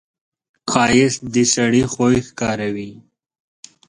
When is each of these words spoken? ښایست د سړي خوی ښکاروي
ښایست 0.71 1.21
د 1.33 1.35
سړي 1.53 1.83
خوی 1.93 2.17
ښکاروي 2.27 2.91